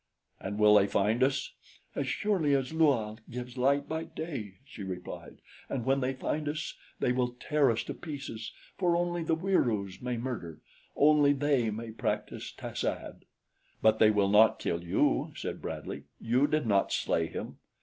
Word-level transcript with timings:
"And 0.39 0.57
will 0.57 0.73
they 0.73 0.87
find 0.87 1.21
us?" 1.21 1.51
"As 1.93 2.07
surely 2.07 2.55
as 2.55 2.73
Lua 2.73 3.17
gives 3.29 3.55
light 3.55 3.87
by 3.87 4.05
day," 4.05 4.55
she 4.65 4.81
replied; 4.81 5.43
"and 5.69 5.85
when 5.85 5.99
they 6.01 6.15
find 6.15 6.49
us, 6.49 6.75
they 6.99 7.11
will 7.11 7.33
tear 7.39 7.69
us 7.69 7.83
to 7.83 7.93
pieces, 7.93 8.51
for 8.79 8.95
only 8.95 9.21
the 9.21 9.35
Wieroos 9.35 10.01
may 10.01 10.17
murder 10.17 10.59
only 10.95 11.33
they 11.33 11.69
may 11.69 11.91
practice 11.91 12.51
tas 12.51 12.83
ad." 12.83 13.25
"But 13.83 13.99
they 13.99 14.09
will 14.09 14.29
not 14.29 14.57
kill 14.57 14.83
you," 14.83 15.33
said 15.35 15.61
Bradley. 15.61 16.05
"You 16.19 16.47
did 16.47 16.65
not 16.65 16.91
slay 16.91 17.27
him." 17.27 17.59